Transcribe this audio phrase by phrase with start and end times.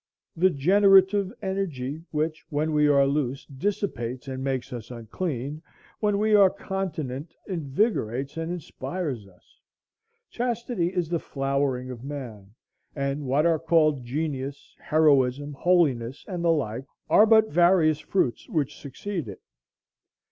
[0.35, 5.61] The generative energy, which, when we are loose, dissipates and makes us unclean,
[5.99, 9.59] when we are continent invigorates and inspires us.
[10.31, 12.55] Chastity is the flowering of man;
[12.95, 18.79] and what are called Genius, Heroism, Holiness, and the like, are but various fruits which
[18.79, 19.43] succeed it.